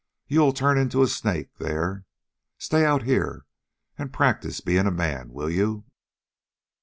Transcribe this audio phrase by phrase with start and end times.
[0.27, 2.05] You'll turn into a snake there.
[2.57, 3.45] Stay out here
[3.99, 5.83] and practice being a man, will you?